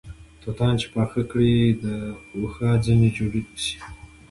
توتان 0.41 0.73
چې 0.81 0.87
پاخه 0.93 1.21
کړې 1.31 1.55
دوښا 2.31 2.71
ځنې 2.85 3.09
جوړه 3.17 3.41
سې 3.63 3.75